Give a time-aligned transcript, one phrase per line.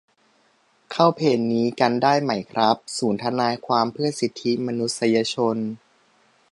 [0.91, 5.57] เข้าเพจนี้กันได้ไหมครับ ศูนย์ทนายความเพื่อสิทธิมนุษยชน